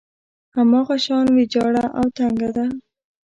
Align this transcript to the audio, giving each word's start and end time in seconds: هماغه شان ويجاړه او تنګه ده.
هماغه 0.55 0.95
شان 1.05 1.25
ويجاړه 1.31 1.85
او 1.99 2.05
تنګه 2.17 2.49
ده. 2.57 2.65